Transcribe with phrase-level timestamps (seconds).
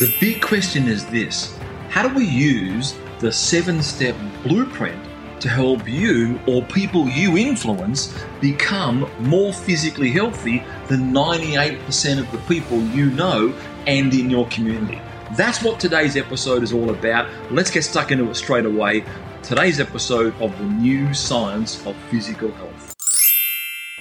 [0.00, 1.58] The big question is this
[1.90, 4.98] How do we use the seven step blueprint
[5.40, 12.38] to help you or people you influence become more physically healthy than 98% of the
[12.48, 13.52] people you know
[13.86, 14.98] and in your community?
[15.36, 17.28] That's what today's episode is all about.
[17.52, 19.04] Let's get stuck into it straight away.
[19.42, 22.94] Today's episode of the new science of physical health.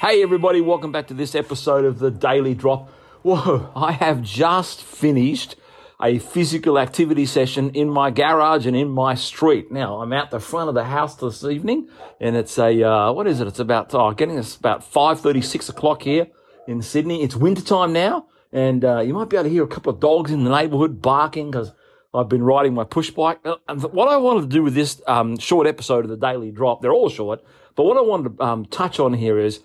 [0.00, 2.88] Hey, everybody, welcome back to this episode of the Daily Drop.
[3.20, 5.56] Whoa, I have just finished
[6.02, 9.70] a physical activity session in my garage and in my street.
[9.70, 11.88] Now, I'm out the front of the house this evening,
[12.20, 13.46] and it's a, uh, what is it?
[13.46, 16.26] It's about, oh, getting us about five thirty, six o'clock here
[16.66, 17.22] in Sydney.
[17.22, 20.32] It's wintertime now, and uh, you might be able to hear a couple of dogs
[20.32, 21.72] in the neighbourhood barking because
[22.12, 23.38] I've been riding my push bike.
[23.44, 26.50] Uh, and what I wanted to do with this um, short episode of the Daily
[26.50, 27.44] Drop, they're all short,
[27.76, 29.60] but what I wanted to um, touch on here is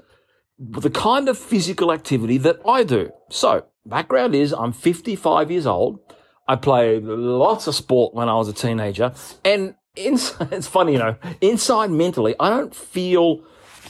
[0.59, 3.12] the kind of physical activity that I do.
[3.30, 6.00] So, background is I'm 55 years old.
[6.48, 9.14] I played lots of sport when I was a teenager.
[9.44, 13.44] And inside, it's funny, you know, inside mentally, I don't feel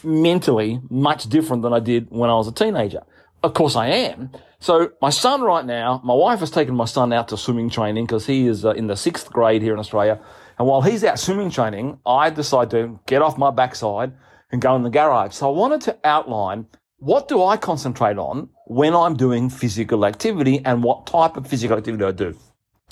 [0.03, 3.03] mentally much different than I did when I was a teenager.
[3.43, 4.31] Of course I am.
[4.59, 8.05] So my son right now, my wife has taken my son out to swimming training
[8.05, 10.19] because he is uh, in the sixth grade here in Australia.
[10.57, 14.13] And while he's out swimming training, I decide to get off my backside
[14.51, 15.33] and go in the garage.
[15.33, 16.65] So I wanted to outline
[16.99, 21.77] what do I concentrate on when I'm doing physical activity and what type of physical
[21.77, 22.37] activity do I do.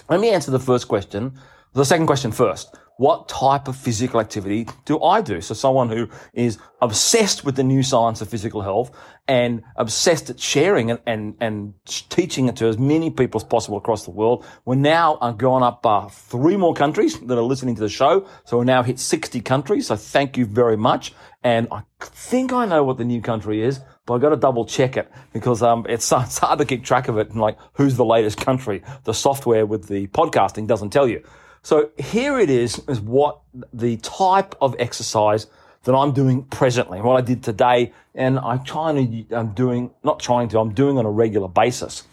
[0.10, 1.38] Let me answer the first question,
[1.74, 2.78] the second question first.
[2.98, 5.42] What type of physical activity do I do?
[5.42, 8.96] So someone who is obsessed with the new science of physical health
[9.28, 13.78] and obsessed at sharing and, and, and teaching it to as many people as possible
[13.78, 14.46] across the world.
[14.64, 18.30] We're now uh, going up uh, three more countries that are listening to the show.
[18.46, 19.88] So we're now hit 60 countries.
[19.88, 21.12] So thank you very much.
[21.44, 24.66] And I think I know what the new country is, but I've got to double
[24.66, 27.96] check it because um, it's, it's hard to keep track of it and like who's
[27.96, 28.84] the latest country.
[29.04, 31.24] The software with the podcasting doesn't tell you.
[31.64, 33.42] So here it is, is what
[33.74, 35.48] the type of exercise
[35.84, 40.20] that I'm doing presently, what I did today, and I'm trying to, I'm doing, not
[40.20, 42.04] trying to, I'm doing on a regular basis.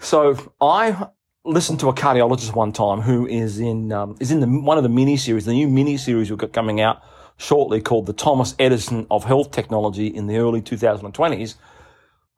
[0.00, 1.08] So I
[1.44, 4.82] listened to a cardiologist one time who is in, um, is in the, one of
[4.82, 7.02] the mini series, the new mini series we've got coming out
[7.36, 11.56] shortly called the Thomas Edison of Health Technology in the early 2020s.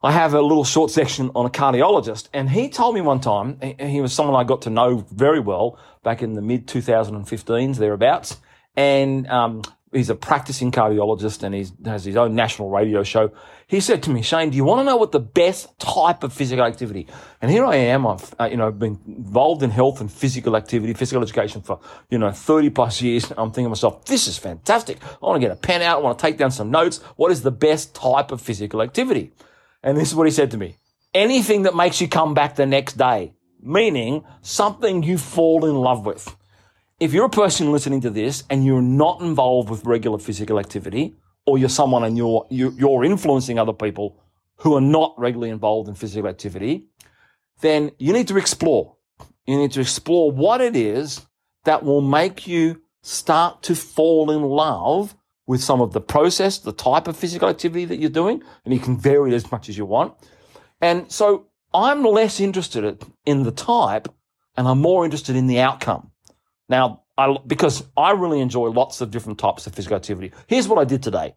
[0.03, 3.59] I have a little short section on a cardiologist, and he told me one time,
[3.79, 8.37] he was someone I got to know very well back in the mid 2015s, thereabouts,
[8.75, 13.31] and um, he's a practicing cardiologist and he has his own national radio show.
[13.67, 16.33] He said to me, Shane, do you want to know what the best type of
[16.33, 17.07] physical activity?
[17.41, 18.05] And here I am.
[18.05, 22.17] I've, uh, you know, been involved in health and physical activity, physical education for, you
[22.17, 23.31] know, 30 plus years.
[23.31, 24.97] I'm thinking to myself, this is fantastic.
[25.03, 25.99] I want to get a pen out.
[25.99, 26.99] I want to take down some notes.
[27.15, 29.31] What is the best type of physical activity?
[29.83, 30.77] And this is what he said to me.
[31.13, 36.05] Anything that makes you come back the next day, meaning something you fall in love
[36.05, 36.35] with.
[36.99, 41.15] If you're a person listening to this and you're not involved with regular physical activity,
[41.45, 44.19] or you're someone and you're, you're influencing other people
[44.55, 46.87] who are not regularly involved in physical activity,
[47.61, 48.95] then you need to explore.
[49.45, 51.21] You need to explore what it is
[51.65, 55.15] that will make you start to fall in love
[55.45, 58.79] with some of the process, the type of physical activity that you're doing, and you
[58.79, 60.15] can vary it as much as you want.
[60.81, 64.07] And so I'm less interested in the type
[64.57, 66.09] and I'm more interested in the outcome.
[66.69, 70.31] Now, I, because I really enjoy lots of different types of physical activity.
[70.47, 71.35] Here's what I did today.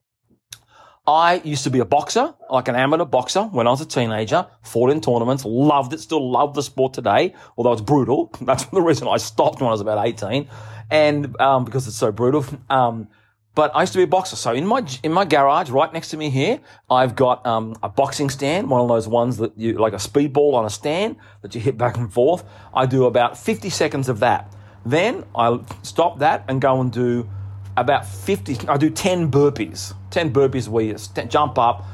[1.06, 4.46] I used to be a boxer, like an amateur boxer when I was a teenager,
[4.62, 8.32] fought in tournaments, loved it, still love the sport today, although it's brutal.
[8.42, 10.48] That's the reason I stopped when I was about 18.
[10.90, 12.44] And, um, because it's so brutal.
[12.68, 13.08] Um,
[13.54, 14.36] but I used to be a boxer.
[14.36, 17.88] So in my, in my garage, right next to me here, I've got, um, a
[17.88, 21.54] boxing stand, one of those ones that you, like a speedball on a stand that
[21.54, 22.44] you hit back and forth.
[22.74, 24.52] I do about 50 seconds of that.
[24.84, 27.28] Then I stop that and go and do
[27.76, 29.94] about 50, I do 10 burpees.
[30.10, 30.96] 10 burpees where you
[31.28, 31.84] jump up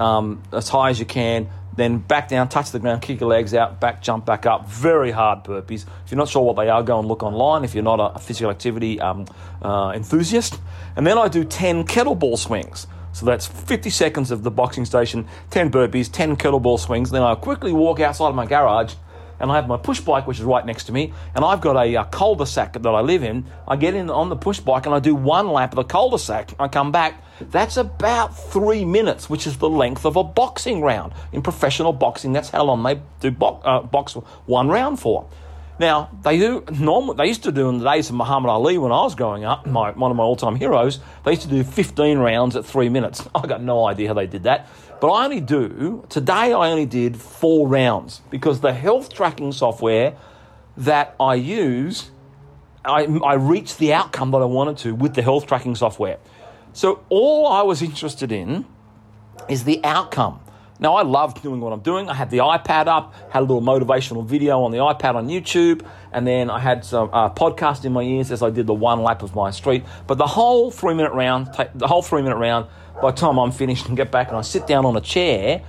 [0.00, 3.52] um, as high as you can, then back down, touch the ground, kick your legs
[3.52, 4.66] out, back, jump back up.
[4.66, 5.84] Very hard burpees.
[6.04, 8.18] If you're not sure what they are, go and look online if you're not a
[8.18, 9.26] physical activity um,
[9.62, 10.58] uh, enthusiast.
[10.96, 12.86] And then I do 10 kettlebell swings.
[13.12, 17.10] So that's 50 seconds of the boxing station, 10 burpees, 10 kettlebell swings.
[17.10, 18.94] Then I quickly walk outside of my garage
[19.40, 21.76] and I have my push bike, which is right next to me, and I've got
[21.76, 23.46] a, a cul-de-sac that I live in.
[23.66, 26.54] I get in on the push bike and I do one lap of the cul-de-sac.
[26.58, 27.22] I come back.
[27.40, 31.12] That's about three minutes, which is the length of a boxing round.
[31.32, 34.14] In professional boxing, that's how long they do uh, box
[34.46, 35.28] one round for.
[35.78, 37.14] Now they do normal.
[37.14, 39.66] They used to do in the days of Muhammad Ali when I was growing up.
[39.66, 41.00] My one of my all-time heroes.
[41.24, 43.26] They used to do 15 rounds at three minutes.
[43.34, 44.68] I got no idea how they did that.
[45.00, 50.16] But I only do, today I only did four rounds because the health tracking software
[50.76, 52.10] that I use,
[52.84, 56.18] I, I reached the outcome that I wanted to with the health tracking software.
[56.72, 58.64] So all I was interested in
[59.48, 60.40] is the outcome.
[60.78, 62.08] Now, I loved doing what I'm doing.
[62.10, 65.86] I had the iPad up, had a little motivational video on the iPad on YouTube,
[66.12, 69.02] and then I had some uh, podcast in my ears as I did the one
[69.02, 69.84] lap of my street.
[70.06, 72.66] But the whole three minute round, the whole three minute round,
[73.00, 75.62] by the time I'm finished and get back and I sit down on a chair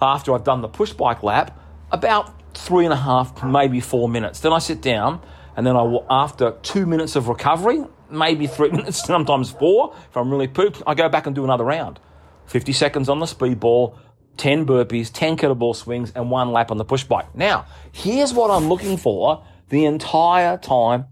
[0.00, 1.58] after I've done the push bike lap,
[1.90, 4.40] about three and a half, maybe four minutes.
[4.40, 5.20] Then I sit down,
[5.56, 10.16] and then I will, after two minutes of recovery, maybe three minutes, sometimes four, if
[10.16, 12.00] I'm really pooped, I go back and do another round.
[12.46, 13.96] 50 seconds on the speedball,
[14.36, 17.34] 10 burpees, 10 kettlebell swings, and one lap on the push bike.
[17.34, 21.06] Now, here's what I'm looking for the entire time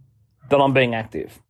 [0.51, 1.41] that I'm being active.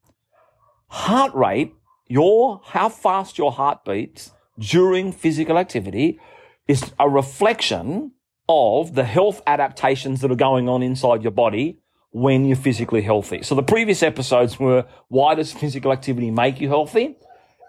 [0.89, 1.75] Heart rate,
[2.07, 6.21] your, how fast your heart beats during physical activity
[6.69, 8.13] is a reflection
[8.49, 11.79] of the health adaptations that are going on inside your body
[12.11, 13.43] when you're physically healthy.
[13.43, 17.17] So the previous episodes were why does physical activity make you healthy?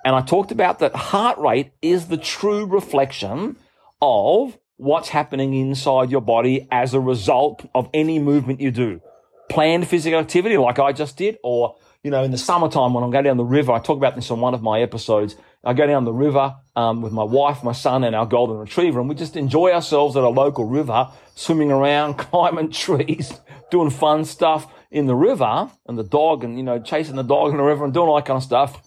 [0.06, 3.56] And I talked about that heart rate is the true reflection
[4.04, 9.02] of what's happening inside your body as a result of any movement you do.
[9.50, 13.10] Planned physical activity like I just did, or, you know, in the summertime when I
[13.10, 15.38] go down the river, I talk about this on one of my episodes.
[15.64, 19.00] I go down the river um, with my wife, my son, and our golden retriever,
[19.00, 23.40] and we just enjoy ourselves at a local river, swimming around, climbing trees,
[23.72, 27.52] doing fun stuff in the river, and the dog, and, you know, chasing the dog
[27.52, 28.82] in the river and doing all that kind of stuff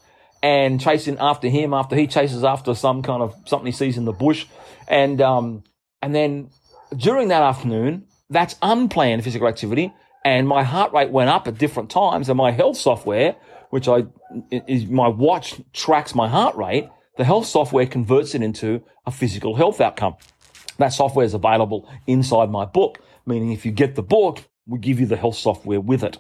[0.47, 4.05] and chasing after him after he chases after some kind of something he sees in
[4.05, 4.47] the bush.
[4.87, 5.65] And, um,
[6.01, 6.51] and then
[6.97, 9.93] during that afternoon, that's unplanned physical activity.
[10.25, 13.35] And my heart rate went up at different times and my health software,
[13.71, 14.05] which I,
[14.53, 16.89] is my watch tracks my heart rate.
[17.17, 20.15] The health software converts it into a physical health outcome.
[20.79, 25.01] That software is available inside my book, meaning if you get the book, we give
[25.01, 26.19] you the health software with it.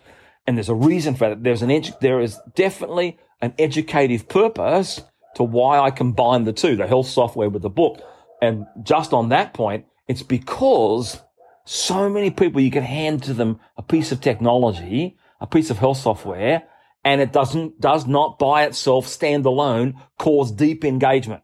[0.48, 1.44] And there's a reason for that.
[1.44, 1.70] There's an
[2.00, 5.02] there is definitely an educative purpose
[5.36, 8.00] to why I combine the two, the health software with the book.
[8.40, 11.20] And just on that point, it's because
[11.64, 15.78] so many people, you can hand to them a piece of technology, a piece of
[15.78, 16.62] health software,
[17.04, 21.42] and it doesn't, does not by itself stand alone cause deep engagement.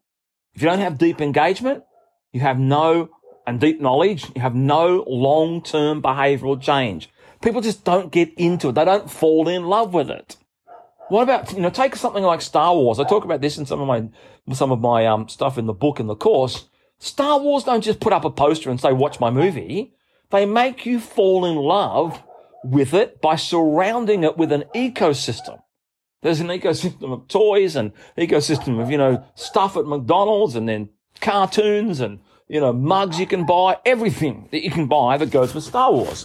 [0.55, 1.85] If you don't have deep engagement,
[2.33, 3.11] you have no,
[3.47, 7.11] and deep knowledge, you have no long-term behavioral change.
[7.43, 8.75] People just don't get into it.
[8.77, 10.37] They don't fall in love with it.
[11.13, 12.99] What about, you know, take something like Star Wars.
[12.99, 14.09] I talk about this in some of my,
[14.55, 16.71] some of my, um, stuff in the book and the course.
[16.99, 19.93] Star Wars don't just put up a poster and say, watch my movie.
[20.31, 22.23] They make you fall in love
[22.65, 25.61] with it by surrounding it with an ecosystem.
[26.23, 30.89] There's an ecosystem of toys and ecosystem of, you know, stuff at McDonald's and then
[31.21, 35.53] cartoons and, you know, mugs you can buy, everything that you can buy that goes
[35.53, 36.25] with Star Wars.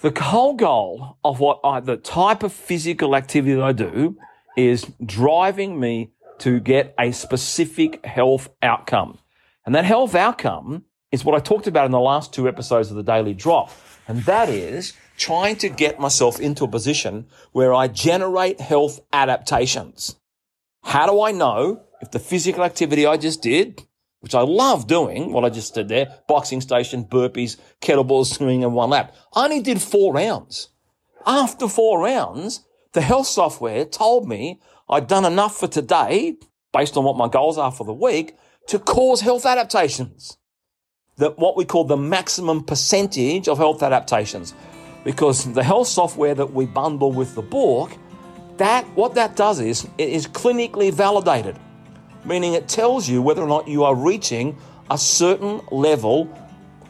[0.00, 4.16] The whole goal of what I, the type of physical activity that I do
[4.56, 9.18] is driving me to get a specific health outcome.
[9.66, 12.96] And that health outcome is what I talked about in the last two episodes of
[12.96, 13.70] the Daily Drop.
[14.08, 20.16] And that is trying to get myself into a position where I generate health adaptations.
[20.82, 23.86] How do I know if the physical activity I just did
[24.20, 28.72] which I love doing, what I just did there, boxing station, burpees, kettlebells, swimming in
[28.72, 29.14] one lap.
[29.34, 30.68] I only did four rounds.
[31.26, 36.36] After four rounds, the health software told me I'd done enough for today,
[36.72, 38.36] based on what my goals are for the week,
[38.68, 40.36] to cause health adaptations.
[41.16, 44.54] That what we call the maximum percentage of health adaptations.
[45.04, 47.92] Because the health software that we bundle with the book,
[48.58, 51.58] that what that does is it is clinically validated
[52.24, 54.56] meaning it tells you whether or not you are reaching
[54.90, 56.28] a certain level,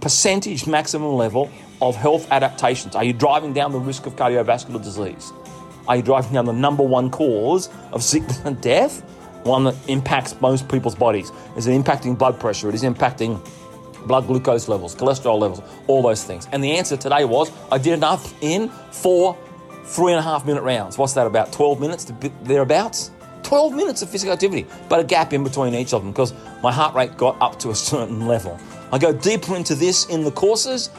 [0.01, 1.51] percentage maximum level
[1.83, 2.95] of health adaptations.
[2.97, 5.33] Are you driving down the risk of cardiovascular disease?
[5.89, 9.01] Are you driving down the number one cause of sickness and death?
[9.45, 11.31] One that impacts most people's bodies.
[11.57, 12.69] Is it impacting blood pressure?
[12.69, 13.41] It is impacting
[14.07, 16.49] blood glucose levels, cholesterol levels, all those things.
[16.53, 19.37] And the answer today was I did enough in four
[19.85, 20.97] three and a half minute rounds.
[20.97, 21.53] What's that about?
[21.53, 23.11] 12 minutes to thereabouts?
[23.43, 26.33] 12 minutes of physical activity, but a gap in between each of them because
[26.63, 28.59] my heart rate got up to a certain level.
[28.93, 30.91] I go deeper into this in the courses.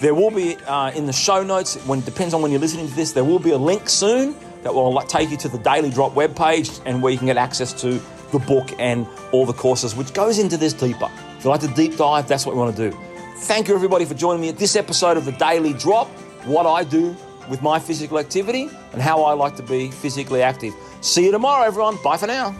[0.00, 2.88] There will be uh, in the show notes, when it depends on when you're listening
[2.88, 5.90] to this, there will be a link soon that will take you to the Daily
[5.90, 8.00] Drop webpage and where you can get access to
[8.32, 11.10] the book and all the courses, which goes into this deeper.
[11.38, 12.98] If you like to deep dive, that's what we want to do.
[13.38, 16.08] Thank you, everybody, for joining me at this episode of the Daily Drop.
[16.46, 17.16] What I do
[17.48, 20.74] with my physical activity and how I like to be physically active.
[21.06, 21.98] See you tomorrow, everyone.
[22.02, 22.52] Bye for now.